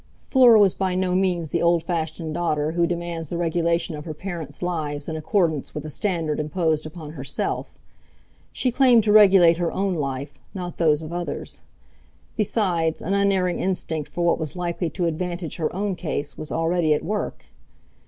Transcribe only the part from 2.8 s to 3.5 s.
demands the